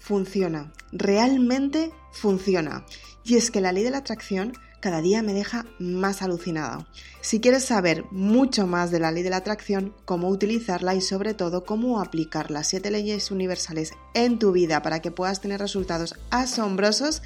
funciona, 0.00 0.72
realmente 0.90 1.92
funciona. 2.10 2.84
Y 3.22 3.36
es 3.36 3.52
que 3.52 3.60
la 3.60 3.70
ley 3.70 3.84
de 3.84 3.90
la 3.90 3.98
atracción 3.98 4.54
cada 4.80 5.02
día 5.02 5.22
me 5.22 5.34
deja 5.34 5.66
más 5.78 6.22
alucinada. 6.22 6.88
Si 7.20 7.40
quieres 7.40 7.64
saber 7.64 8.04
mucho 8.10 8.66
más 8.66 8.90
de 8.90 8.98
la 8.98 9.12
ley 9.12 9.22
de 9.22 9.30
la 9.30 9.36
atracción, 9.36 9.94
cómo 10.06 10.28
utilizarla 10.28 10.94
y 10.94 11.02
sobre 11.02 11.34
todo 11.34 11.64
cómo 11.64 12.00
aplicar 12.00 12.50
las 12.50 12.68
siete 12.68 12.90
leyes 12.90 13.30
universales 13.30 13.92
en 14.14 14.38
tu 14.38 14.52
vida 14.52 14.82
para 14.82 15.00
que 15.00 15.10
puedas 15.10 15.40
tener 15.40 15.60
resultados 15.60 16.14
asombrosos, 16.30 17.22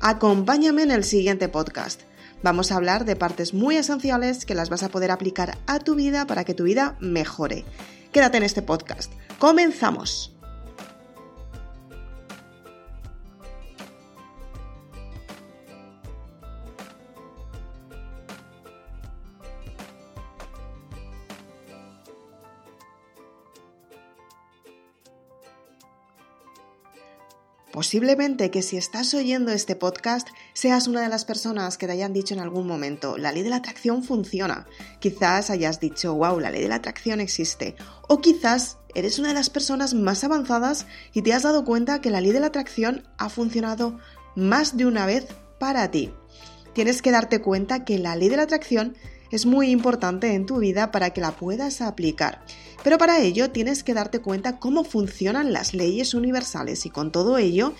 acompáñame 0.00 0.82
en 0.82 0.90
el 0.90 1.04
siguiente 1.04 1.48
podcast. 1.48 2.02
Vamos 2.42 2.70
a 2.70 2.76
hablar 2.76 3.04
de 3.04 3.16
partes 3.16 3.54
muy 3.54 3.76
esenciales 3.76 4.44
que 4.44 4.54
las 4.54 4.68
vas 4.68 4.82
a 4.82 4.90
poder 4.90 5.10
aplicar 5.10 5.58
a 5.66 5.78
tu 5.78 5.94
vida 5.94 6.26
para 6.26 6.44
que 6.44 6.54
tu 6.54 6.64
vida 6.64 6.96
mejore. 7.00 7.64
Quédate 8.12 8.36
en 8.36 8.42
este 8.42 8.62
podcast. 8.62 9.12
¡Comenzamos! 9.38 10.35
Posiblemente 27.76 28.50
que 28.50 28.62
si 28.62 28.78
estás 28.78 29.12
oyendo 29.12 29.52
este 29.52 29.76
podcast 29.76 30.28
seas 30.54 30.88
una 30.88 31.02
de 31.02 31.10
las 31.10 31.26
personas 31.26 31.76
que 31.76 31.84
te 31.84 31.92
hayan 31.92 32.14
dicho 32.14 32.32
en 32.32 32.40
algún 32.40 32.66
momento, 32.66 33.18
la 33.18 33.32
ley 33.32 33.42
de 33.42 33.50
la 33.50 33.56
atracción 33.56 34.02
funciona. 34.02 34.66
Quizás 34.98 35.50
hayas 35.50 35.78
dicho, 35.78 36.14
wow, 36.14 36.40
la 36.40 36.50
ley 36.50 36.62
de 36.62 36.70
la 36.70 36.76
atracción 36.76 37.20
existe. 37.20 37.76
O 38.08 38.22
quizás 38.22 38.78
eres 38.94 39.18
una 39.18 39.28
de 39.28 39.34
las 39.34 39.50
personas 39.50 39.92
más 39.92 40.24
avanzadas 40.24 40.86
y 41.12 41.20
te 41.20 41.34
has 41.34 41.42
dado 41.42 41.66
cuenta 41.66 42.00
que 42.00 42.08
la 42.08 42.22
ley 42.22 42.32
de 42.32 42.40
la 42.40 42.46
atracción 42.46 43.06
ha 43.18 43.28
funcionado 43.28 43.98
más 44.34 44.78
de 44.78 44.86
una 44.86 45.04
vez 45.04 45.26
para 45.58 45.90
ti. 45.90 46.14
Tienes 46.72 47.02
que 47.02 47.10
darte 47.10 47.42
cuenta 47.42 47.84
que 47.84 47.98
la 47.98 48.16
ley 48.16 48.30
de 48.30 48.38
la 48.38 48.44
atracción 48.44 48.96
es 49.30 49.46
muy 49.46 49.70
importante 49.70 50.34
en 50.34 50.46
tu 50.46 50.58
vida 50.58 50.90
para 50.90 51.10
que 51.10 51.20
la 51.20 51.32
puedas 51.32 51.80
aplicar. 51.80 52.42
Pero 52.82 52.98
para 52.98 53.20
ello 53.20 53.50
tienes 53.50 53.82
que 53.82 53.94
darte 53.94 54.20
cuenta 54.20 54.58
cómo 54.58 54.84
funcionan 54.84 55.52
las 55.52 55.74
leyes 55.74 56.14
universales 56.14 56.86
y 56.86 56.90
con 56.90 57.10
todo 57.12 57.38
ello 57.38 57.74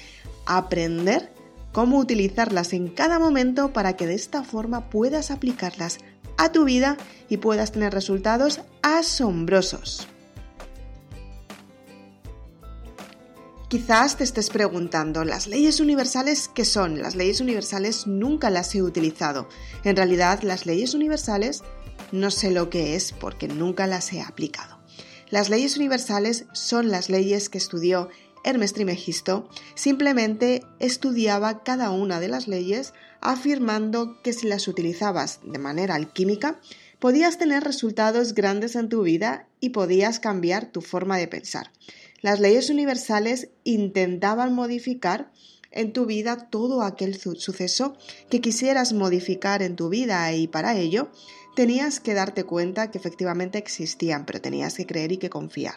aprender 0.47 1.33
cómo 1.73 1.99
utilizarlas 1.99 2.73
en 2.73 2.89
cada 2.89 3.19
momento 3.19 3.73
para 3.73 3.97
que 3.97 4.07
de 4.07 4.15
esta 4.15 4.43
forma 4.43 4.89
puedas 4.89 5.31
aplicarlas 5.31 5.99
a 6.39 6.51
tu 6.51 6.65
vida 6.65 6.97
y 7.29 7.37
puedas 7.37 7.73
tener 7.73 7.93
resultados 7.93 8.61
asombrosos. 8.83 10.09
Quizás 13.69 14.17
te 14.17 14.23
estés 14.23 14.51
preguntando, 14.51 15.25
¿las 15.25 15.49
leyes 15.49 15.81
universales 15.81 16.49
qué 16.55 16.65
son? 16.65 17.03
Las 17.03 17.17
leyes 17.17 17.41
universales 17.41 18.07
nunca 18.07 18.49
las 18.49 18.73
he 18.77 18.83
utilizado. 18.83 19.49
En 19.83 19.97
realidad, 19.97 20.43
las 20.43 20.67
leyes 20.67 20.95
universales 20.95 21.65
no 22.13 22.31
sé 22.31 22.53
lo 22.53 22.71
que 22.71 22.95
es 22.95 23.11
porque 23.11 23.49
nunca 23.49 23.89
las 23.89 24.13
he 24.13 24.21
aplicado. 24.21 24.79
Las 25.31 25.51
leyes 25.51 25.77
universales 25.77 26.45
son 26.53 26.93
las 26.93 27.11
leyes 27.11 27.49
que 27.49 27.59
estudió 27.59 28.09
Hermes 28.45 28.73
Trimegisto, 28.73 29.49
simplemente 29.75 30.63
estudiaba 30.79 31.65
cada 31.65 31.91
una 31.91 32.21
de 32.21 32.29
las 32.29 32.47
leyes 32.47 32.95
afirmando 33.21 34.23
que 34.23 34.33
si 34.33 34.47
las 34.47 34.69
utilizabas 34.69 35.41
de 35.43 35.59
manera 35.59 35.97
alquímica, 35.97 36.61
podías 37.01 37.37
tener 37.37 37.65
resultados 37.65 38.35
grandes 38.35 38.77
en 38.77 38.89
tu 38.89 39.03
vida 39.03 39.49
y 39.59 39.71
podías 39.71 40.21
cambiar 40.21 40.71
tu 40.71 40.83
forma 40.83 41.19
de 41.19 41.27
pensar. 41.27 41.73
Las 42.23 42.41
leyes 42.41 42.71
universales 42.71 43.51
intentaban 43.65 44.55
modificar 44.55 45.31
en 45.71 45.93
tu 45.93 46.07
vida 46.07 46.49
todo 46.49 46.83
aquel 46.83 47.17
suceso 47.17 47.97
que 48.31 48.41
quisieras 48.41 48.93
modificar 48.93 49.63
en 49.63 49.77
tu 49.77 49.89
vida 49.89 50.33
y 50.33 50.49
para 50.49 50.77
ello 50.77 51.11
tenías 51.55 52.01
que 52.01 52.15
darte 52.15 52.45
cuenta 52.45 52.91
que 52.91 52.99
efectivamente 52.99 53.59
existían, 53.59 54.25
pero 54.25 54.41
tenías 54.41 54.75
que 54.75 54.87
creer 54.87 55.13
y 55.13 55.19
que 55.19 55.31
confiar. 55.31 55.75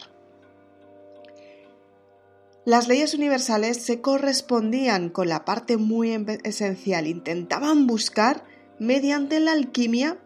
Las 2.66 2.88
leyes 2.88 3.14
universales 3.14 3.78
se 3.78 4.00
correspondían 4.00 5.08
con 5.08 5.28
la 5.28 5.44
parte 5.44 5.76
muy 5.76 6.12
esencial, 6.44 7.06
intentaban 7.06 7.86
buscar 7.86 8.44
mediante 8.78 9.40
la 9.40 9.52
alquimia 9.52 10.18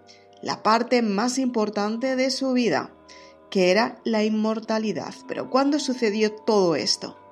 la 0.42 0.62
parte 0.62 1.00
más 1.00 1.38
importante 1.38 2.16
de 2.16 2.30
su 2.30 2.52
vida, 2.52 2.92
que 3.54 3.70
era 3.70 4.00
la 4.02 4.24
inmortalidad. 4.24 5.14
Pero 5.28 5.48
¿cuándo 5.48 5.78
sucedió 5.78 6.32
todo 6.32 6.74
esto? 6.74 7.23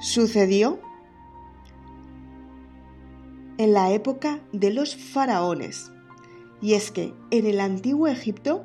Sucedió 0.00 0.80
en 3.58 3.72
la 3.72 3.92
época 3.92 4.40
de 4.52 4.72
los 4.72 4.96
faraones. 4.96 5.90
Y 6.60 6.74
es 6.74 6.90
que 6.90 7.12
en 7.30 7.46
el 7.46 7.60
antiguo 7.60 8.06
Egipto 8.06 8.64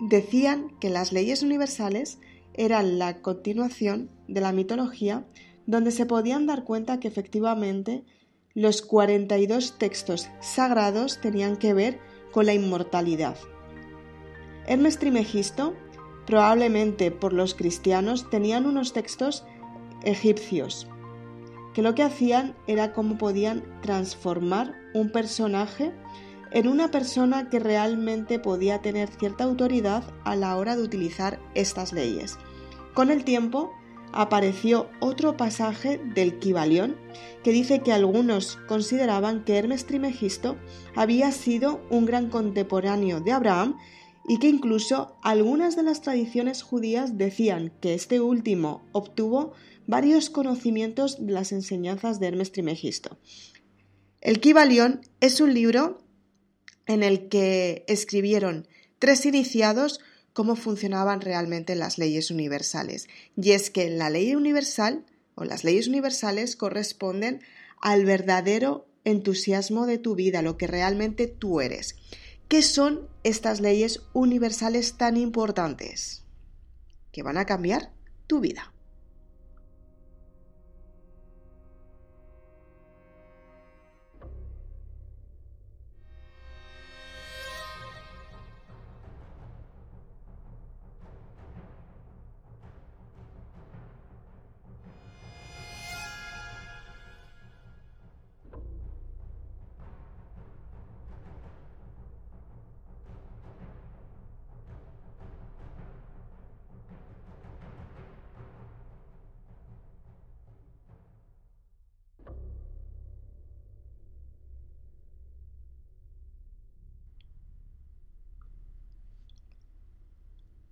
decían 0.00 0.70
que 0.80 0.90
las 0.90 1.12
leyes 1.12 1.42
universales 1.42 2.18
eran 2.52 2.98
la 2.98 3.20
continuación 3.22 4.10
de 4.28 4.40
la 4.40 4.52
mitología 4.52 5.26
donde 5.66 5.90
se 5.90 6.06
podían 6.06 6.46
dar 6.46 6.64
cuenta 6.64 7.00
que 7.00 7.08
efectivamente 7.08 8.04
los 8.54 8.82
42 8.82 9.78
textos 9.78 10.28
sagrados 10.40 11.20
tenían 11.20 11.56
que 11.56 11.74
ver 11.74 12.00
con 12.32 12.46
la 12.46 12.54
inmortalidad. 12.54 13.36
Hermes 14.66 14.98
Trimegisto, 14.98 15.74
probablemente 16.26 17.10
por 17.10 17.32
los 17.32 17.54
cristianos, 17.54 18.30
tenían 18.30 18.66
unos 18.66 18.92
textos 18.92 19.44
egipcios, 20.04 20.86
que 21.74 21.82
lo 21.82 21.94
que 21.94 22.02
hacían 22.02 22.54
era 22.66 22.92
cómo 22.92 23.18
podían 23.18 23.64
transformar 23.82 24.74
un 24.94 25.10
personaje 25.10 25.92
en 26.52 26.68
una 26.68 26.90
persona 26.90 27.50
que 27.50 27.58
realmente 27.58 28.38
podía 28.38 28.80
tener 28.80 29.08
cierta 29.08 29.44
autoridad 29.44 30.04
a 30.24 30.36
la 30.36 30.56
hora 30.56 30.76
de 30.76 30.82
utilizar 30.82 31.40
estas 31.54 31.92
leyes. 31.92 32.38
Con 32.94 33.10
el 33.10 33.24
tiempo 33.24 33.72
apareció 34.12 34.88
otro 35.00 35.36
pasaje 35.36 36.00
del 36.14 36.38
Kibalión 36.38 36.96
que 37.42 37.50
dice 37.50 37.80
que 37.80 37.92
algunos 37.92 38.56
consideraban 38.68 39.44
que 39.44 39.58
Hermes 39.58 39.86
Trimegisto 39.86 40.56
había 40.94 41.32
sido 41.32 41.80
un 41.90 42.06
gran 42.06 42.30
contemporáneo 42.30 43.20
de 43.20 43.32
Abraham 43.32 43.76
y 44.28 44.38
que 44.38 44.48
incluso 44.48 45.16
algunas 45.22 45.74
de 45.74 45.82
las 45.82 46.00
tradiciones 46.00 46.62
judías 46.62 47.18
decían 47.18 47.72
que 47.80 47.94
este 47.94 48.20
último 48.20 48.82
obtuvo 48.92 49.52
varios 49.86 50.30
conocimientos 50.30 51.24
de 51.24 51.32
las 51.32 51.52
enseñanzas 51.52 52.20
de 52.20 52.28
Hermes 52.28 52.52
Trimegisto. 52.52 53.18
El 54.20 54.40
Kibalión 54.40 55.00
es 55.20 55.40
un 55.40 55.52
libro 55.52 56.02
en 56.86 57.02
el 57.02 57.28
que 57.28 57.84
escribieron 57.88 58.66
tres 58.98 59.26
iniciados 59.26 60.00
cómo 60.32 60.56
funcionaban 60.56 61.20
realmente 61.20 61.74
las 61.74 61.98
leyes 61.98 62.30
universales. 62.30 63.08
Y 63.36 63.52
es 63.52 63.70
que 63.70 63.88
la 63.88 64.10
ley 64.10 64.34
universal 64.34 65.06
o 65.34 65.44
las 65.44 65.64
leyes 65.64 65.88
universales 65.88 66.56
corresponden 66.56 67.40
al 67.80 68.04
verdadero 68.04 68.86
entusiasmo 69.04 69.86
de 69.86 69.98
tu 69.98 70.14
vida, 70.14 70.42
lo 70.42 70.56
que 70.56 70.66
realmente 70.66 71.26
tú 71.26 71.60
eres. 71.60 71.96
¿Qué 72.48 72.62
son 72.62 73.08
estas 73.22 73.60
leyes 73.60 74.02
universales 74.12 74.96
tan 74.96 75.16
importantes? 75.16 76.24
Que 77.12 77.22
van 77.22 77.38
a 77.38 77.46
cambiar 77.46 77.92
tu 78.26 78.40
vida. 78.40 78.73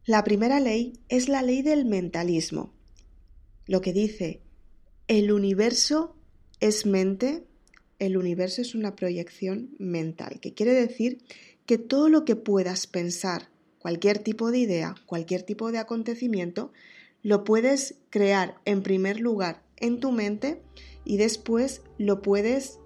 La 0.04 0.25
primera 0.25 0.58
ley 0.58 0.94
es 1.08 1.28
la 1.28 1.43
ley 1.43 1.62
del 1.62 1.84
mentalismo, 1.84 2.72
lo 3.66 3.81
que 3.81 3.93
dice, 3.93 4.40
el 5.06 5.31
universo 5.31 6.16
es 6.58 6.87
mente, 6.87 7.44
el 8.00 8.16
universo 8.16 8.62
es 8.62 8.75
una 8.75 8.96
proyección 8.96 9.70
mental, 9.78 10.40
que 10.40 10.54
quiere 10.54 10.72
decir 10.72 11.22
que 11.66 11.78
todo 11.78 12.08
lo 12.08 12.25
que 12.25 12.34
puedas 12.34 12.88
pensar, 12.88 13.50
cualquier 13.78 14.19
tipo 14.19 14.50
de 14.50 14.58
idea, 14.58 14.96
cualquier 15.06 15.44
tipo 15.44 15.70
de 15.70 15.78
acontecimiento, 15.78 16.72
lo 17.22 17.44
puedes 17.44 17.94
crear 18.10 18.56
en 18.64 18.82
primer 18.82 19.20
lugar 19.20 19.62
en 19.76 20.00
tu 20.00 20.10
mente 20.10 20.60
y 21.04 21.16
después 21.16 21.82
lo 21.99 22.22
puedes 22.22 22.81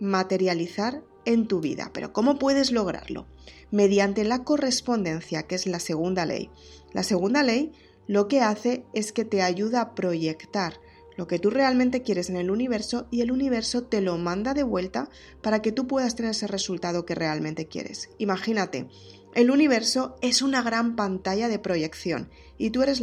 materializar 0.00 1.04
en 1.24 1.46
tu 1.48 1.60
vida. 1.60 1.90
Pero 1.92 2.12
¿cómo 2.12 2.38
puedes 2.38 2.72
lograrlo? 2.72 3.26
Mediante 3.70 4.24
la 4.24 4.44
correspondencia, 4.44 5.44
que 5.44 5.54
es 5.54 5.66
la 5.66 5.80
segunda 5.80 6.26
ley. 6.26 6.50
La 6.92 7.02
segunda 7.02 7.42
ley 7.42 7.72
lo 8.06 8.28
que 8.28 8.40
hace 8.40 8.84
es 8.92 9.12
que 9.12 9.24
te 9.24 9.42
ayuda 9.42 9.80
a 9.80 9.94
proyectar 9.94 10.80
lo 11.16 11.26
que 11.26 11.38
tú 11.38 11.50
realmente 11.50 12.02
quieres 12.02 12.30
en 12.30 12.36
el 12.36 12.50
universo 12.50 13.06
y 13.10 13.20
el 13.20 13.30
universo 13.30 13.84
te 13.84 14.00
lo 14.00 14.16
manda 14.18 14.54
de 14.54 14.62
vuelta 14.62 15.10
para 15.42 15.62
que 15.62 15.72
tú 15.72 15.86
puedas 15.86 16.16
tener 16.16 16.30
ese 16.30 16.46
resultado 16.46 17.04
que 17.04 17.14
realmente 17.14 17.66
quieres. 17.66 18.10
Imagínate, 18.18 18.88
el 19.34 19.50
universo 19.50 20.16
es 20.20 20.42
una 20.42 20.62
gran 20.62 20.96
pantalla 20.96 21.48
de 21.48 21.58
proyección 21.58 22.30
y 22.58 22.70
tú 22.70 22.82
eres 22.82 23.02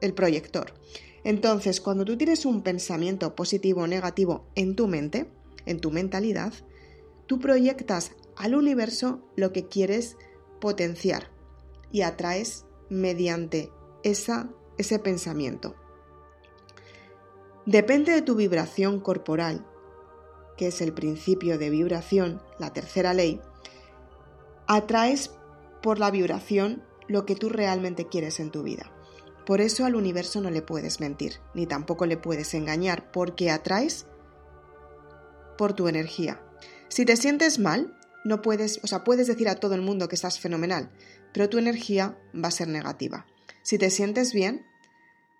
el 0.00 0.14
proyector. 0.14 0.74
Entonces, 1.24 1.80
cuando 1.80 2.04
tú 2.04 2.16
tienes 2.16 2.46
un 2.46 2.62
pensamiento 2.62 3.34
positivo 3.34 3.82
o 3.82 3.86
negativo 3.86 4.46
en 4.54 4.76
tu 4.76 4.86
mente, 4.88 5.30
en 5.68 5.80
tu 5.80 5.90
mentalidad, 5.90 6.52
tú 7.26 7.38
proyectas 7.38 8.12
al 8.36 8.54
universo 8.54 9.20
lo 9.36 9.52
que 9.52 9.66
quieres 9.66 10.16
potenciar 10.60 11.30
y 11.92 12.02
atraes 12.02 12.64
mediante 12.88 13.70
esa, 14.02 14.50
ese 14.78 14.98
pensamiento. 14.98 15.76
Depende 17.66 18.12
de 18.12 18.22
tu 18.22 18.34
vibración 18.34 18.98
corporal, 19.00 19.66
que 20.56 20.68
es 20.68 20.80
el 20.80 20.94
principio 20.94 21.58
de 21.58 21.70
vibración, 21.70 22.40
la 22.58 22.72
tercera 22.72 23.12
ley, 23.12 23.40
atraes 24.66 25.32
por 25.82 25.98
la 25.98 26.10
vibración 26.10 26.82
lo 27.08 27.26
que 27.26 27.36
tú 27.36 27.48
realmente 27.48 28.06
quieres 28.06 28.40
en 28.40 28.50
tu 28.50 28.62
vida. 28.62 28.90
Por 29.44 29.60
eso 29.60 29.86
al 29.86 29.94
universo 29.94 30.40
no 30.40 30.50
le 30.50 30.62
puedes 30.62 31.00
mentir, 31.00 31.40
ni 31.54 31.66
tampoco 31.66 32.06
le 32.06 32.16
puedes 32.16 32.52
engañar, 32.54 33.10
porque 33.12 33.50
atraes 33.50 34.06
por 35.58 35.74
tu 35.74 35.88
energía. 35.88 36.40
Si 36.88 37.04
te 37.04 37.18
sientes 37.18 37.58
mal, 37.58 37.94
no 38.24 38.40
puedes, 38.40 38.80
o 38.82 38.86
sea, 38.86 39.04
puedes 39.04 39.26
decir 39.26 39.50
a 39.50 39.56
todo 39.56 39.74
el 39.74 39.82
mundo 39.82 40.08
que 40.08 40.14
estás 40.14 40.40
fenomenal, 40.40 40.90
pero 41.34 41.50
tu 41.50 41.58
energía 41.58 42.16
va 42.34 42.48
a 42.48 42.52
ser 42.52 42.68
negativa. 42.68 43.26
Si 43.62 43.76
te 43.76 43.90
sientes 43.90 44.32
bien, 44.32 44.64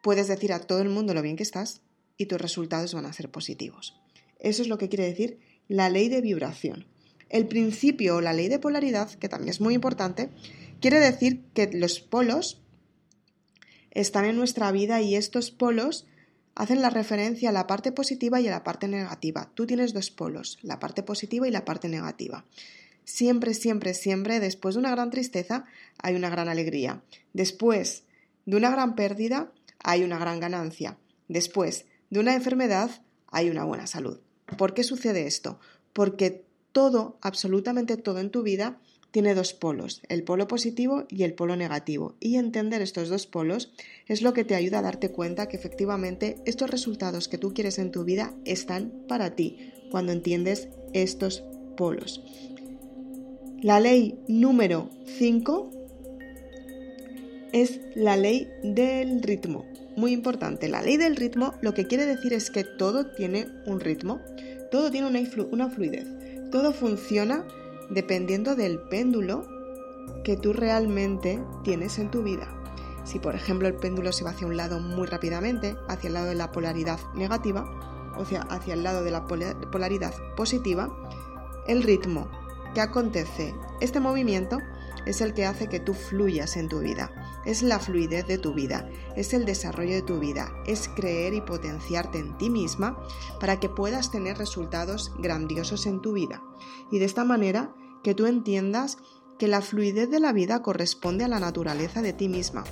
puedes 0.03 0.29
decir 0.29 0.53
a 0.53 0.61
todo 0.61 0.83
el 0.83 0.91
mundo 0.91 1.15
lo 1.15 1.23
bien 1.23 1.37
que 1.37 1.43
estás 1.43 1.81
y 2.19 2.27
tus 2.27 2.41
resultados 2.41 2.93
van 2.93 3.07
a 3.07 3.13
ser 3.15 3.31
positivos. 3.31 3.99
Eso 4.39 4.61
es 4.63 4.69
lo 4.69 4.77
que 4.77 4.91
quiere 4.91 5.07
decir 5.07 5.39
la 5.69 5.89
ley 5.89 6.09
de 6.09 6.21
vibración. 6.21 6.87
El 7.31 7.47
principio 7.47 8.17
o 8.17 8.21
la 8.21 8.33
ley 8.33 8.49
de 8.49 8.59
polaridad, 8.59 9.11
que 9.15 9.29
también 9.29 9.51
es 9.51 9.61
muy 9.61 9.75
importante, 9.75 10.31
quiere 10.81 10.99
decir 10.99 11.45
que 11.55 11.71
los 11.73 12.01
polos 12.01 12.61
están 13.91 14.25
en 14.25 14.37
nuestra 14.37 14.71
vida 14.73 15.01
y 15.01 15.15
estos 15.15 15.51
polos 15.51 16.07
hacen 16.59 16.83
la 16.83 16.91
referencia 16.91 17.51
a 17.51 17.53
la 17.53 17.69
parte 17.69 17.93
positiva 17.93 18.41
y 18.41 18.49
a 18.49 18.51
la 18.51 18.65
parte 18.65 18.89
negativa. 18.89 19.49
Tú 19.55 19.65
tienes 19.65 19.95
dos 19.95 20.11
polos, 20.11 20.59
la 20.63 20.81
parte 20.81 21.05
positiva 21.05 21.47
y 21.47 21.53
la 21.53 21.65
parte 21.65 21.89
negativa. 21.89 22.45
Siempre, 23.05 23.55
siempre, 23.55 23.95
siempre, 23.95 24.41
después 24.41 24.75
de 24.75 24.81
una 24.81 24.91
gran 24.91 25.11
tristeza, 25.11 25.67
hay 26.03 26.17
una 26.17 26.31
gran 26.31 26.49
alegría. 26.49 27.01
Después 27.33 28.03
de 28.45 28.57
una 28.57 28.71
gran 28.71 28.97
pérdida, 28.97 29.53
hay 29.85 30.03
una 30.03 30.19
gran 30.19 30.41
ganancia. 30.41 30.99
Después 31.29 31.87
de 32.11 32.19
una 32.19 32.35
enfermedad, 32.35 32.91
hay 33.29 33.51
una 33.51 33.63
buena 33.63 33.87
salud. 33.87 34.19
¿Por 34.59 34.75
qué 34.75 34.83
sucede 34.83 35.29
esto? 35.29 35.61
Porque 35.93 36.45
todo, 36.73 37.19
absolutamente 37.23 37.97
todo 37.97 38.19
en 38.19 38.31
tu 38.31 38.43
vida, 38.43 38.81
tiene 39.11 39.35
dos 39.35 39.55
polos, 39.55 40.03
el 40.09 40.23
polo 40.23 40.49
positivo 40.49 41.07
y 41.09 41.23
el 41.23 41.35
polo 41.35 41.57
negativo. 41.57 42.15
Y 42.21 42.37
entender 42.37 42.83
estos 42.83 43.09
dos 43.09 43.27
polos 43.27 43.73
es 44.07 44.23
lo 44.23 44.33
que 44.33 44.45
te 44.45 44.55
ayuda 44.55 44.81
a 44.81 44.83
darte 44.83 45.11
cuenta 45.11 45.49
que 45.49 45.57
efectivamente 45.57 46.37
estos 46.45 46.71
resultados 46.71 47.29
que 47.29 47.39
tú 47.39 47.55
quieres 47.55 47.79
en 47.79 47.91
tu 47.91 48.05
vida 48.05 48.35
están 48.45 48.93
para 49.09 49.35
ti 49.35 49.73
cuando 49.91 50.13
entiendes 50.13 50.69
estos 50.93 51.43
polos. 51.77 52.23
La 53.63 53.81
ley 53.81 54.19
número 54.29 54.91
5 55.19 55.71
es 57.53 57.81
la 57.95 58.17
ley 58.17 58.49
del 58.63 59.23
ritmo. 59.23 59.65
Muy 59.97 60.13
importante, 60.13 60.69
la 60.69 60.83
ley 60.83 60.97
del 60.97 61.17
ritmo 61.17 61.55
lo 61.61 61.75
que 61.75 61.87
quiere 61.87 62.07
decir 62.07 62.33
es 62.33 62.51
que 62.51 62.63
todo 62.63 63.07
tiene 63.07 63.49
un 63.67 63.81
ritmo, 63.81 64.21
todo 64.71 64.91
tiene 64.93 65.09
una, 65.09 65.71
fluidez, 65.71 66.07
todo 66.53 66.73
funciona 66.73 67.45
dependiendo 67.91 68.55
del 68.55 68.79
péndulo 68.79 69.45
que 70.25 70.37
tú 70.37 70.53
realmente 70.53 71.43
tienes 71.63 71.99
en 71.99 72.11
tu 72.11 72.23
vida. 72.23 72.49
Si 73.05 73.19
por 73.19 73.35
ejemplo 73.35 73.69
el 73.69 73.75
péndulo 73.75 74.13
se 74.13 74.25
va 74.25 74.31
hacia 74.31 74.47
un 74.47 74.57
lado 74.57 74.81
muy 74.81 75.07
rápidamente, 75.07 75.77
hacia 75.89 76.09
el 76.09 76.15
lado 76.15 76.27
de 76.27 76.35
la 76.35 76.53
polaridad 76.53 76.99
negativa, 77.15 77.65
o 78.17 78.25
sea, 78.25 78.43
hacia 78.43 78.75
el 78.75 78.83
lado 78.83 79.03
de 79.03 79.11
la 79.11 79.27
polaridad 79.27 80.13
positiva, 80.37 80.89
el 81.67 81.83
ritmo 81.83 82.29
que 82.75 82.81
acontece 82.81 83.55
este 83.81 84.01
movimiento 84.01 84.59
es 85.09 85.23
el 85.23 85.33
que 85.33 85.47
hace 85.47 85.69
que 85.69 85.81
tú 85.81 85.95
fluyas 85.95 86.57
en 86.59 86.69
tu 86.69 86.81
vida. 86.81 87.11
Es 87.47 87.63
la 87.63 87.79
fluidez 87.79 88.27
de 88.27 88.37
tu 88.37 88.53
vida, 88.53 88.89
es 89.17 89.33
el 89.33 89.47
desarrollo 89.47 89.95
de 89.95 90.03
tu 90.03 90.19
vida, 90.19 90.53
es 90.67 90.89
creer 90.89 91.33
y 91.33 91.41
potenciarte 91.41 92.19
en 92.19 92.37
ti 92.37 92.51
misma 92.51 92.99
para 93.41 93.59
que 93.59 93.71
puedas 93.71 94.11
tener 94.11 94.37
resultados 94.37 95.13
grandiosos 95.19 95.87
en 95.87 96.03
tu 96.03 96.13
vida. 96.13 96.43
Y 96.93 96.99
de 96.99 97.07
esta 97.07 97.25
manera 97.25 97.75
que 98.05 98.15
tú 98.15 98.27
entiendas 98.27 98.99
que 99.39 99.49
la 99.49 99.63
fluidez 99.63 100.11
de 100.11 100.21
la 100.21 100.33
vida 100.33 100.61
corresponde 100.61 101.25
a 101.25 101.29
la 101.29 101.41
naturaleza 101.41 102.03
de 102.03 102.13
ti 102.13 102.29
misma. 102.29 102.65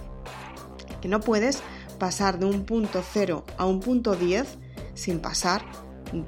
Que 1.01 1.09
no 1.09 1.21
puedes 1.21 1.63
pasar 1.99 2.39
de 2.39 2.45
un 2.45 2.67
punto 2.67 3.03
cero 3.03 3.45
a 3.57 3.65
un 3.65 3.81
punto 3.81 4.15
10 4.15 4.59
sin 4.95 5.21
pasar 5.21 5.65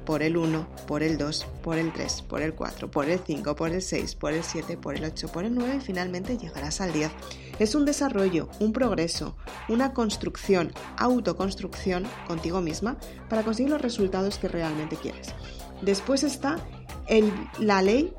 por 0.05 0.23
el 0.23 0.37
1, 0.37 0.67
por 0.87 1.03
el 1.03 1.17
2, 1.17 1.45
por 1.63 1.77
el 1.77 1.93
3, 1.93 2.21
por 2.23 2.41
el 2.41 2.53
4, 2.53 2.91
por 2.91 3.09
el 3.09 3.19
5, 3.19 3.55
por 3.55 3.71
el 3.71 3.81
6, 3.81 4.15
por 4.15 4.33
el 4.33 4.43
7, 4.43 4.77
por 4.77 4.95
el 4.95 5.03
8, 5.03 5.27
por 5.29 5.45
el 5.45 5.55
9 5.55 5.75
y 5.77 5.79
finalmente 5.79 6.37
llegarás 6.37 6.81
al 6.81 6.93
10. 6.93 7.11
Es 7.59 7.75
un 7.75 7.85
desarrollo, 7.85 8.49
un 8.59 8.73
progreso, 8.73 9.35
una 9.67 9.93
construcción, 9.93 10.71
autoconstrucción 10.97 12.07
contigo 12.27 12.61
misma 12.61 12.97
para 13.29 13.43
conseguir 13.43 13.71
los 13.71 13.81
resultados 13.81 14.37
que 14.37 14.47
realmente 14.47 14.95
quieres. 14.95 15.33
Después 15.81 16.23
está 16.23 16.57
el, 17.07 17.31
la 17.59 17.81
ley 17.81 18.13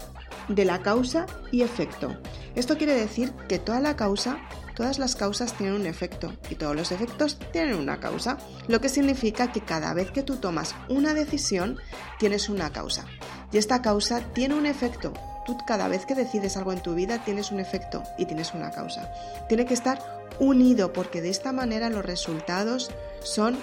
de 0.49 0.65
la 0.65 0.83
causa 0.83 1.27
y 1.53 1.63
efecto. 1.63 2.17
Esto 2.55 2.77
quiere 2.77 2.95
decir 2.95 3.33
que 3.49 3.59
toda 3.59 3.81
la 3.81 3.97
causa, 3.97 4.39
todas 4.81 4.99
las 4.99 5.15
causas 5.15 5.53
tienen 5.53 5.79
un 5.79 5.85
efecto 5.85 6.33
y 6.49 6.55
todos 6.55 6.75
los 6.75 6.91
efectos 6.91 7.39
tienen 7.53 7.75
una 7.75 8.01
causa, 8.01 8.39
lo 8.67 8.81
que 8.81 8.89
significa 8.89 9.53
que 9.53 9.61
cada 9.61 9.93
vez 9.93 10.11
que 10.11 10.23
tú 10.23 10.37
tomas 10.37 10.75
una 10.89 11.13
decisión 11.13 11.77
tienes 12.19 12.49
una 12.49 12.71
causa 12.71 13.05
y 13.53 13.59
esta 13.59 13.83
causa 13.83 14.23
tiene 14.33 14.55
un 14.55 14.65
efecto. 14.65 15.13
Tú 15.45 15.59
cada 15.67 15.87
vez 15.87 16.07
que 16.07 16.15
decides 16.15 16.57
algo 16.57 16.73
en 16.73 16.81
tu 16.81 16.95
vida 16.95 17.23
tienes 17.23 17.53
un 17.53 17.61
efecto 17.61 18.03
y 18.17 18.25
tienes 18.25 18.55
una 18.55 18.71
causa. 18.71 19.13
Tiene 19.51 19.67
que 19.67 19.75
estar 19.75 20.01
unido 20.39 20.95
porque 20.95 21.21
de 21.21 21.29
esta 21.29 21.53
manera 21.53 21.91
los 21.91 22.07
resultados 22.07 22.91
son 23.23 23.59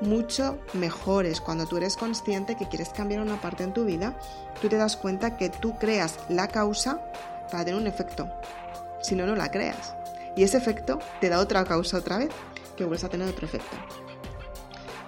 mucho 0.00 0.58
mejores. 0.72 1.40
Cuando 1.40 1.66
tú 1.66 1.76
eres 1.76 1.96
consciente 1.96 2.56
que 2.56 2.66
quieres 2.68 2.88
cambiar 2.88 3.20
una 3.20 3.40
parte 3.40 3.62
en 3.62 3.72
tu 3.72 3.84
vida, 3.84 4.18
tú 4.60 4.68
te 4.68 4.78
das 4.78 4.96
cuenta 4.96 5.36
que 5.36 5.48
tú 5.48 5.78
creas 5.78 6.18
la 6.28 6.48
causa 6.48 7.00
para 7.52 7.64
tener 7.64 7.80
un 7.80 7.86
efecto. 7.86 8.28
Si 9.00 9.14
no, 9.14 9.26
no 9.26 9.36
la 9.36 9.52
creas. 9.52 9.94
Y 10.36 10.42
ese 10.42 10.58
efecto 10.58 10.98
te 11.20 11.28
da 11.28 11.40
otra 11.40 11.64
causa 11.64 11.98
otra 11.98 12.18
vez, 12.18 12.30
que 12.76 12.84
vuelves 12.84 13.04
a 13.04 13.08
tener 13.08 13.28
otro 13.28 13.46
efecto. 13.46 13.76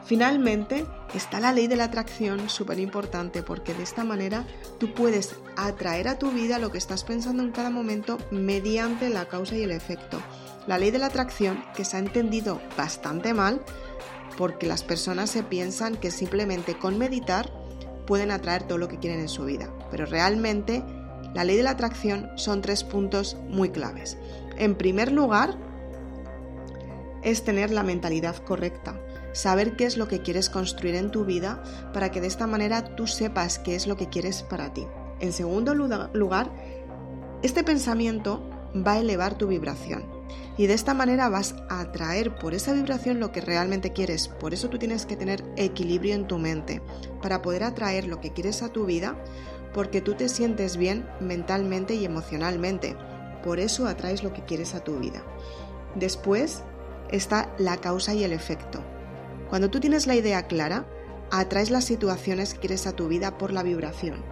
Finalmente, 0.09 0.87
está 1.13 1.39
la 1.39 1.53
ley 1.53 1.67
de 1.67 1.77
la 1.77 1.85
atracción, 1.85 2.49
súper 2.49 2.79
importante, 2.79 3.43
porque 3.43 3.75
de 3.75 3.83
esta 3.83 4.05
manera 4.05 4.47
tú 4.81 4.95
puedes 4.95 5.35
atraer 5.55 6.09
a 6.09 6.19
tu 6.19 6.31
vida 6.31 6.59
lo 6.59 6.73
que 6.73 6.79
estás 6.79 7.05
pensando 7.05 7.43
en 7.43 7.53
cada 7.53 7.69
momento 7.69 8.17
mediante 8.31 9.11
la 9.11 9.29
causa 9.29 9.55
y 9.55 9.65
el 9.65 9.71
efecto. 9.71 10.19
La 10.67 10.79
ley 10.79 10.91
de 10.91 10.99
la 10.99 11.07
atracción, 11.07 11.63
que 11.77 11.85
se 11.85 11.99
ha 11.99 12.01
entendido 12.01 12.63
bastante 12.75 13.35
mal, 13.35 13.63
porque 14.39 14.67
las 14.67 14.83
personas 14.83 15.29
se 15.29 15.43
piensan 15.43 15.95
que 15.95 16.11
simplemente 16.11 16.79
con 16.79 16.97
meditar 16.97 17.53
pueden 18.07 18.31
atraer 18.31 18.63
todo 18.63 18.79
lo 18.79 18.89
que 18.89 18.99
quieren 18.99 19.21
en 19.21 19.29
su 19.29 19.45
vida. 19.45 19.69
Pero 19.91 20.07
realmente 20.07 20.83
la 21.35 21.45
ley 21.45 21.57
de 21.57 21.63
la 21.63 21.71
atracción 21.71 22.31
son 22.37 22.63
tres 22.63 22.85
puntos 22.85 23.37
muy 23.49 23.71
claves. 23.71 24.17
En 24.57 24.75
primer 24.75 25.13
lugar, 25.13 25.57
es 27.23 27.45
tener 27.45 27.71
la 27.71 27.83
mentalidad 27.83 28.37
correcta, 28.37 29.01
saber 29.33 29.77
qué 29.77 29.85
es 29.85 29.97
lo 29.97 30.09
que 30.09 30.23
quieres 30.23 30.51
construir 30.51 30.95
en 30.95 31.11
tu 31.11 31.25
vida 31.25 31.63
para 31.93 32.11
que 32.11 32.21
de 32.21 32.27
esta 32.27 32.47
manera 32.47 32.97
tú 32.97 33.07
sepas 33.07 33.59
qué 33.59 33.75
es 33.75 33.87
lo 33.87 33.97
que 33.97 34.09
quieres 34.09 34.43
para 34.43 34.73
ti. 34.73 34.87
En 35.21 35.33
segundo 35.33 35.75
lugar, 35.75 36.51
este 37.43 37.65
pensamiento 37.65 38.49
va 38.75 38.95
a 38.95 38.99
elevar 38.99 39.37
tu 39.37 39.49
vibración. 39.49 40.05
Y 40.57 40.67
de 40.67 40.75
esta 40.75 40.93
manera 40.93 41.29
vas 41.29 41.55
a 41.69 41.81
atraer 41.81 42.35
por 42.35 42.53
esa 42.53 42.73
vibración 42.73 43.21
lo 43.21 43.31
que 43.31 43.41
realmente 43.41 43.93
quieres. 43.93 44.29
Por 44.29 44.53
eso 44.53 44.69
tú 44.69 44.79
tienes 44.79 45.07
que 45.07 45.17
tener 45.17 45.45
equilibrio 45.57 46.15
en 46.15 46.27
tu 46.27 46.39
mente 46.39 46.83
para 47.23 47.43
poder 47.43 47.63
atraer 47.63 48.07
lo 48.07 48.21
que 48.21 48.33
quieres 48.33 48.63
a 48.63 48.73
tu 48.73 48.85
vida 48.85 49.17
porque 49.73 50.01
tú 50.01 50.15
te 50.15 50.29
sientes 50.29 50.77
bien 50.77 51.09
mentalmente 51.21 51.95
y 51.95 52.05
emocionalmente. 52.05 52.97
Por 53.43 53.61
eso 53.61 53.87
atraes 53.87 54.23
lo 54.23 54.33
que 54.33 54.45
quieres 54.45 54.75
a 54.75 54.83
tu 54.83 54.99
vida. 54.99 55.23
Después 55.95 56.63
está 57.11 57.55
la 57.59 57.77
causa 57.79 58.15
y 58.15 58.25
el 58.25 58.33
efecto. 58.33 58.81
Cuando 59.49 59.71
tú 59.71 59.81
tienes 59.81 60.07
la 60.07 60.15
idea 60.15 60.47
clara, 60.47 60.87
atraes 61.31 61.71
las 61.71 61.85
situaciones 61.85 62.55
que 62.55 62.61
quieres 62.61 62.87
a 62.87 62.93
tu 62.93 63.09
vida 63.09 63.39
por 63.39 63.53
la 63.53 63.63
vibración. 63.63 64.23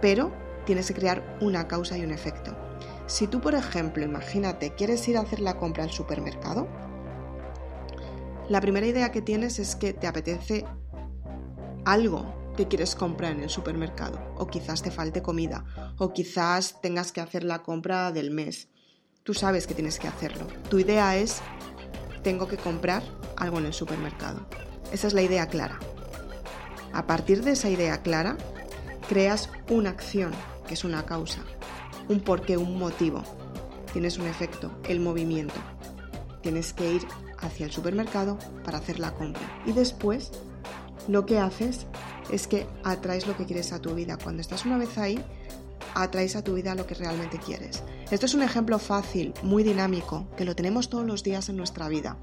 Pero 0.00 0.32
tienes 0.66 0.88
que 0.88 0.94
crear 0.94 1.36
una 1.40 1.68
causa 1.68 1.96
y 1.96 2.04
un 2.04 2.10
efecto. 2.10 2.56
Si 3.06 3.26
tú, 3.26 3.40
por 3.40 3.54
ejemplo, 3.54 4.04
imagínate, 4.04 4.74
quieres 4.74 5.06
ir 5.08 5.16
a 5.16 5.22
hacer 5.22 5.40
la 5.40 5.58
compra 5.58 5.84
al 5.84 5.90
supermercado, 5.90 6.68
la 8.48 8.60
primera 8.60 8.86
idea 8.86 9.12
que 9.12 9.22
tienes 9.22 9.58
es 9.58 9.76
que 9.76 9.92
te 9.92 10.06
apetece 10.06 10.64
algo 11.84 12.41
que 12.56 12.68
quieres 12.68 12.94
comprar 12.94 13.32
en 13.32 13.42
el 13.42 13.50
supermercado, 13.50 14.34
o 14.36 14.46
quizás 14.46 14.82
te 14.82 14.90
falte 14.90 15.22
comida, 15.22 15.64
o 15.98 16.12
quizás 16.12 16.80
tengas 16.80 17.12
que 17.12 17.20
hacer 17.20 17.44
la 17.44 17.62
compra 17.62 18.12
del 18.12 18.30
mes. 18.30 18.68
Tú 19.22 19.34
sabes 19.34 19.66
que 19.66 19.74
tienes 19.74 19.98
que 19.98 20.08
hacerlo. 20.08 20.46
Tu 20.68 20.80
idea 20.80 21.16
es, 21.16 21.40
tengo 22.22 22.48
que 22.48 22.56
comprar 22.56 23.02
algo 23.36 23.58
en 23.58 23.66
el 23.66 23.72
supermercado. 23.72 24.46
Esa 24.92 25.06
es 25.06 25.14
la 25.14 25.22
idea 25.22 25.46
clara. 25.46 25.78
A 26.92 27.06
partir 27.06 27.42
de 27.42 27.52
esa 27.52 27.70
idea 27.70 28.02
clara, 28.02 28.36
creas 29.08 29.48
una 29.70 29.90
acción, 29.90 30.32
que 30.66 30.74
es 30.74 30.84
una 30.84 31.04
causa, 31.06 31.42
un 32.08 32.20
porqué, 32.20 32.56
un 32.56 32.78
motivo. 32.78 33.22
Tienes 33.92 34.18
un 34.18 34.26
efecto, 34.26 34.70
el 34.88 35.00
movimiento. 35.00 35.54
Tienes 36.42 36.72
que 36.72 36.94
ir 36.94 37.06
hacia 37.38 37.66
el 37.66 37.72
supermercado 37.72 38.38
para 38.64 38.78
hacer 38.78 38.98
la 38.98 39.12
compra. 39.12 39.42
Y 39.64 39.72
después 39.72 40.32
lo 41.08 41.26
que 41.26 41.38
haces 41.38 41.86
es 42.30 42.46
que 42.46 42.66
atraes 42.84 43.26
lo 43.26 43.36
que 43.36 43.46
quieres 43.46 43.72
a 43.72 43.80
tu 43.80 43.94
vida. 43.94 44.18
Cuando 44.22 44.40
estás 44.40 44.64
una 44.64 44.78
vez 44.78 44.98
ahí, 44.98 45.22
atraes 45.94 46.36
a 46.36 46.44
tu 46.44 46.54
vida 46.54 46.74
lo 46.74 46.86
que 46.86 46.94
realmente 46.94 47.38
quieres. 47.38 47.82
Esto 48.10 48.26
es 48.26 48.34
un 48.34 48.42
ejemplo 48.42 48.78
fácil, 48.78 49.34
muy 49.42 49.62
dinámico, 49.62 50.28
que 50.36 50.44
lo 50.44 50.54
tenemos 50.54 50.88
todos 50.88 51.06
los 51.06 51.22
días 51.22 51.48
en 51.48 51.56
nuestra 51.56 51.88
vida. 51.88 52.16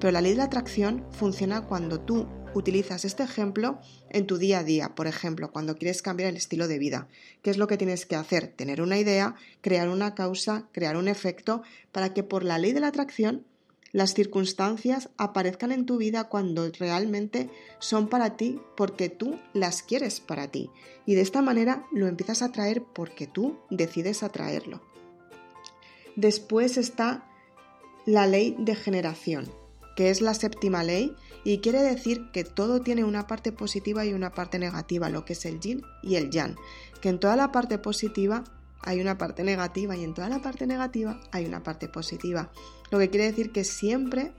Pero 0.00 0.12
la 0.12 0.20
ley 0.20 0.32
de 0.32 0.38
la 0.38 0.44
atracción 0.44 1.04
funciona 1.12 1.62
cuando 1.62 2.00
tú 2.00 2.26
utilizas 2.54 3.04
este 3.04 3.22
ejemplo 3.22 3.78
en 4.10 4.26
tu 4.26 4.36
día 4.36 4.58
a 4.58 4.64
día, 4.64 4.94
por 4.94 5.06
ejemplo, 5.06 5.52
cuando 5.52 5.76
quieres 5.76 6.02
cambiar 6.02 6.28
el 6.28 6.36
estilo 6.36 6.68
de 6.68 6.78
vida. 6.78 7.08
¿Qué 7.42 7.50
es 7.50 7.56
lo 7.56 7.66
que 7.66 7.76
tienes 7.76 8.06
que 8.06 8.16
hacer? 8.16 8.48
Tener 8.48 8.82
una 8.82 8.98
idea, 8.98 9.36
crear 9.60 9.88
una 9.88 10.14
causa, 10.14 10.68
crear 10.72 10.96
un 10.96 11.08
efecto, 11.08 11.62
para 11.92 12.12
que 12.12 12.22
por 12.22 12.44
la 12.44 12.58
ley 12.58 12.72
de 12.72 12.80
la 12.80 12.88
atracción 12.88 13.46
las 13.92 14.14
circunstancias 14.14 15.10
aparezcan 15.18 15.70
en 15.70 15.86
tu 15.86 15.98
vida 15.98 16.24
cuando 16.24 16.70
realmente 16.78 17.50
son 17.78 18.08
para 18.08 18.36
ti 18.36 18.60
porque 18.76 19.10
tú 19.10 19.38
las 19.52 19.82
quieres 19.82 20.20
para 20.20 20.50
ti. 20.50 20.70
Y 21.04 21.14
de 21.14 21.20
esta 21.20 21.42
manera 21.42 21.86
lo 21.92 22.06
empiezas 22.06 22.42
a 22.42 22.52
traer 22.52 22.82
porque 22.82 23.26
tú 23.26 23.58
decides 23.70 24.22
atraerlo. 24.22 24.80
Después 26.16 26.78
está 26.78 27.28
la 28.06 28.26
ley 28.26 28.56
de 28.58 28.74
generación, 28.74 29.50
que 29.94 30.10
es 30.10 30.20
la 30.20 30.34
séptima 30.34 30.84
ley 30.84 31.14
y 31.44 31.58
quiere 31.58 31.82
decir 31.82 32.30
que 32.32 32.44
todo 32.44 32.80
tiene 32.80 33.04
una 33.04 33.26
parte 33.26 33.52
positiva 33.52 34.04
y 34.06 34.12
una 34.12 34.32
parte 34.32 34.58
negativa, 34.58 35.10
lo 35.10 35.24
que 35.24 35.34
es 35.34 35.44
el 35.44 35.60
yin 35.60 35.82
y 36.02 36.16
el 36.16 36.30
yang, 36.30 36.56
que 37.00 37.08
en 37.08 37.20
toda 37.20 37.36
la 37.36 37.52
parte 37.52 37.78
positiva 37.78 38.44
hay 38.80 39.00
una 39.00 39.18
parte 39.18 39.44
negativa 39.44 39.96
y 39.96 40.04
en 40.04 40.14
toda 40.14 40.28
la 40.28 40.40
parte 40.40 40.66
negativa 40.66 41.20
hay 41.30 41.46
una 41.46 41.62
parte 41.62 41.88
positiva. 41.88 42.50
Lo 42.92 42.98
que 42.98 43.08
quiere 43.08 43.24
decir 43.24 43.52
que 43.52 43.64
siempre, 43.64 44.32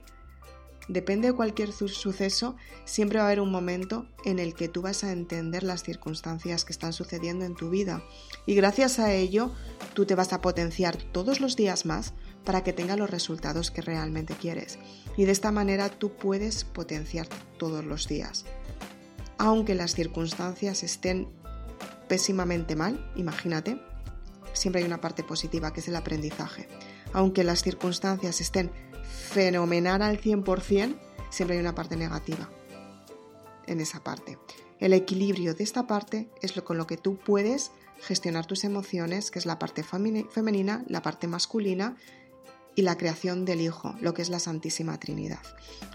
depende 0.86 1.26
de 1.26 1.34
cualquier 1.34 1.72
suceso, 1.72 2.54
siempre 2.84 3.18
va 3.18 3.24
a 3.24 3.26
haber 3.26 3.40
un 3.40 3.50
momento 3.50 4.06
en 4.24 4.38
el 4.38 4.54
que 4.54 4.68
tú 4.68 4.80
vas 4.80 5.02
a 5.02 5.10
entender 5.10 5.64
las 5.64 5.82
circunstancias 5.82 6.64
que 6.64 6.72
están 6.72 6.92
sucediendo 6.92 7.44
en 7.44 7.56
tu 7.56 7.68
vida. 7.68 8.04
Y 8.46 8.54
gracias 8.54 9.00
a 9.00 9.12
ello, 9.12 9.50
tú 9.94 10.06
te 10.06 10.14
vas 10.14 10.32
a 10.32 10.40
potenciar 10.40 10.96
todos 10.96 11.40
los 11.40 11.56
días 11.56 11.84
más 11.84 12.14
para 12.44 12.62
que 12.62 12.72
tenga 12.72 12.96
los 12.96 13.10
resultados 13.10 13.72
que 13.72 13.82
realmente 13.82 14.34
quieres. 14.34 14.78
Y 15.16 15.24
de 15.24 15.32
esta 15.32 15.50
manera 15.50 15.88
tú 15.88 16.12
puedes 16.12 16.62
potenciar 16.62 17.26
todos 17.58 17.84
los 17.84 18.06
días. 18.06 18.44
Aunque 19.36 19.74
las 19.74 19.96
circunstancias 19.96 20.84
estén 20.84 21.26
pésimamente 22.06 22.76
mal, 22.76 23.04
imagínate, 23.16 23.80
siempre 24.52 24.80
hay 24.80 24.86
una 24.86 25.00
parte 25.00 25.24
positiva, 25.24 25.72
que 25.72 25.80
es 25.80 25.88
el 25.88 25.96
aprendizaje. 25.96 26.68
Aunque 27.14 27.44
las 27.44 27.62
circunstancias 27.62 28.42
estén 28.42 28.70
fenomenal 29.30 30.02
al 30.02 30.20
100%, 30.20 30.98
siempre 31.30 31.56
hay 31.56 31.62
una 31.62 31.74
parte 31.74 31.96
negativa 31.96 32.50
en 33.66 33.80
esa 33.80 34.04
parte. 34.04 34.38
El 34.80 34.92
equilibrio 34.92 35.54
de 35.54 35.64
esta 35.64 35.86
parte 35.86 36.28
es 36.42 36.56
lo 36.56 36.64
con 36.64 36.76
lo 36.76 36.86
que 36.86 36.98
tú 36.98 37.16
puedes 37.16 37.70
gestionar 38.00 38.44
tus 38.44 38.64
emociones, 38.64 39.30
que 39.30 39.38
es 39.38 39.46
la 39.46 39.58
parte 39.58 39.82
femenina, 39.82 40.84
la 40.88 41.00
parte 41.00 41.26
masculina 41.26 41.96
y 42.74 42.82
la 42.82 42.98
creación 42.98 43.44
del 43.44 43.60
Hijo, 43.60 43.94
lo 44.00 44.12
que 44.12 44.22
es 44.22 44.28
la 44.28 44.40
Santísima 44.40 44.98
Trinidad. 44.98 45.40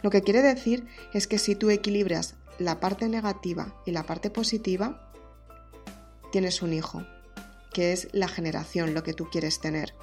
Lo 0.02 0.10
que 0.10 0.22
quiere 0.22 0.42
decir 0.42 0.88
es 1.14 1.28
que 1.28 1.38
si 1.38 1.56
tú 1.56 1.70
equilibras 1.70 2.36
la 2.58 2.80
parte 2.80 3.10
negativa 3.10 3.76
y 3.86 3.92
la 3.92 4.04
parte 4.04 4.30
positiva, 4.30 5.12
tienes 6.32 6.62
un 6.62 6.74
hijo, 6.74 7.06
que 7.74 7.94
es 7.94 8.08
la 8.12 8.28
generación, 8.28 8.94
lo 8.94 9.04
que 9.04 9.14
tú 9.14 9.30
quieres 9.30 9.60
tener. 9.60 9.94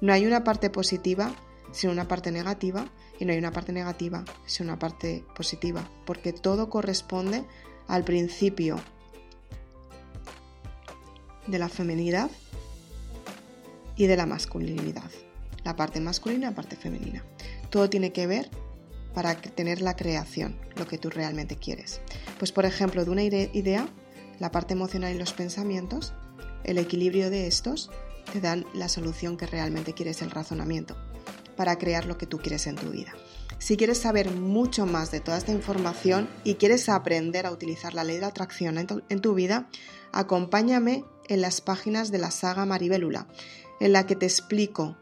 No 0.00 0.12
hay 0.12 0.26
una 0.26 0.44
parte 0.44 0.70
positiva 0.70 1.34
sin 1.72 1.90
una 1.90 2.08
parte 2.08 2.30
negativa 2.30 2.86
y 3.18 3.24
no 3.24 3.32
hay 3.32 3.38
una 3.38 3.52
parte 3.52 3.72
negativa 3.72 4.24
sin 4.46 4.66
una 4.66 4.78
parte 4.78 5.24
positiva, 5.36 5.88
porque 6.06 6.32
todo 6.32 6.70
corresponde 6.70 7.44
al 7.86 8.04
principio 8.04 8.80
de 11.46 11.58
la 11.58 11.68
feminidad 11.68 12.30
y 13.96 14.06
de 14.06 14.16
la 14.16 14.26
masculinidad. 14.26 15.10
La 15.64 15.76
parte 15.76 16.00
masculina 16.00 16.46
y 16.46 16.50
la 16.50 16.56
parte 16.56 16.76
femenina. 16.76 17.22
Todo 17.68 17.90
tiene 17.90 18.12
que 18.12 18.26
ver 18.26 18.48
para 19.12 19.34
tener 19.34 19.82
la 19.82 19.96
creación, 19.96 20.56
lo 20.76 20.86
que 20.86 20.96
tú 20.96 21.10
realmente 21.10 21.56
quieres. 21.56 22.00
Pues 22.38 22.52
por 22.52 22.64
ejemplo, 22.64 23.04
de 23.04 23.10
una 23.10 23.22
idea, 23.22 23.88
la 24.38 24.50
parte 24.50 24.72
emocional 24.72 25.14
y 25.14 25.18
los 25.18 25.32
pensamientos 25.32 26.14
el 26.64 26.78
equilibrio 26.78 27.30
de 27.30 27.46
estos 27.46 27.90
te 28.32 28.40
dan 28.40 28.66
la 28.74 28.88
solución 28.88 29.36
que 29.36 29.46
realmente 29.46 29.92
quieres, 29.92 30.22
el 30.22 30.30
razonamiento, 30.30 30.96
para 31.56 31.78
crear 31.78 32.06
lo 32.06 32.18
que 32.18 32.26
tú 32.26 32.38
quieres 32.38 32.66
en 32.66 32.76
tu 32.76 32.90
vida. 32.90 33.12
Si 33.58 33.76
quieres 33.76 33.98
saber 33.98 34.30
mucho 34.30 34.86
más 34.86 35.10
de 35.10 35.20
toda 35.20 35.36
esta 35.36 35.52
información 35.52 36.30
y 36.44 36.54
quieres 36.54 36.88
aprender 36.88 37.44
a 37.44 37.52
utilizar 37.52 37.92
la 37.92 38.04
ley 38.04 38.18
de 38.18 38.24
atracción 38.24 38.78
en 38.78 39.20
tu, 39.20 39.34
vida, 39.34 39.68
acompáñame 40.12 41.04
en 41.28 41.42
las 41.42 41.60
páginas 41.60 42.10
de 42.10 42.18
la 42.18 42.30
saga 42.30 42.64
Maribélula, 42.64 43.26
en 43.78 43.92
la 43.92 44.06
que 44.06 44.16
te 44.16 44.24
explico 44.24 44.96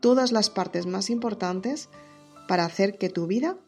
todas 0.00 0.32
las 0.32 0.48
partes 0.48 0.86
más 0.86 1.10
importantes 1.10 1.90
para 2.48 2.64
hacer 2.64 2.96
que 2.96 3.10
tu 3.10 3.26
vida 3.26 3.58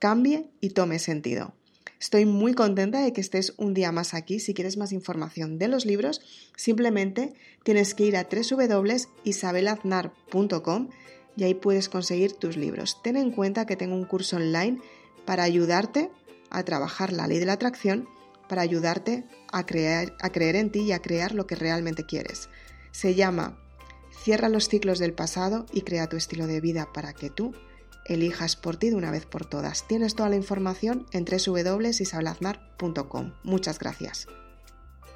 cambie 0.00 0.50
y 0.60 0.70
tome 0.70 0.98
sentido. 0.98 1.54
Estoy 2.00 2.26
muy 2.26 2.54
contenta 2.54 3.00
de 3.00 3.12
que 3.12 3.20
estés 3.20 3.54
un 3.56 3.74
día 3.74 3.90
más 3.90 4.14
aquí. 4.14 4.38
Si 4.38 4.54
quieres 4.54 4.76
más 4.76 4.92
información 4.92 5.58
de 5.58 5.66
los 5.66 5.84
libros, 5.84 6.20
simplemente 6.56 7.34
tienes 7.64 7.94
que 7.94 8.04
ir 8.04 8.16
a 8.16 8.28
www.isabelaznar.com 8.30 10.88
y 11.36 11.44
ahí 11.44 11.54
puedes 11.54 11.88
conseguir 11.88 12.34
tus 12.34 12.56
libros. 12.56 13.02
Ten 13.02 13.16
en 13.16 13.32
cuenta 13.32 13.66
que 13.66 13.74
tengo 13.76 13.96
un 13.96 14.04
curso 14.04 14.36
online 14.36 14.78
para 15.24 15.42
ayudarte 15.42 16.12
a 16.50 16.62
trabajar 16.64 17.12
la 17.12 17.26
ley 17.26 17.38
de 17.38 17.46
la 17.46 17.54
atracción, 17.54 18.08
para 18.48 18.62
ayudarte 18.62 19.24
a 19.52 19.66
creer, 19.66 20.14
a 20.20 20.30
creer 20.30 20.54
en 20.56 20.70
ti 20.70 20.80
y 20.80 20.92
a 20.92 21.02
crear 21.02 21.34
lo 21.34 21.46
que 21.46 21.56
realmente 21.56 22.06
quieres. 22.06 22.48
Se 22.92 23.14
llama 23.14 23.58
Cierra 24.22 24.48
los 24.48 24.68
ciclos 24.68 24.98
del 24.98 25.14
pasado 25.14 25.66
y 25.72 25.82
crea 25.82 26.08
tu 26.08 26.16
estilo 26.16 26.46
de 26.46 26.60
vida 26.60 26.88
para 26.92 27.12
que 27.12 27.30
tú 27.30 27.54
elijas 28.08 28.56
por 28.56 28.76
ti 28.76 28.90
de 28.90 28.96
una 28.96 29.10
vez 29.10 29.24
por 29.26 29.46
todas. 29.46 29.86
Tienes 29.86 30.14
toda 30.14 30.28
la 30.28 30.36
información 30.36 31.06
en 31.12 31.24
www.isablazmar.com. 31.24 33.32
Muchas 33.44 33.78
gracias. 33.78 34.26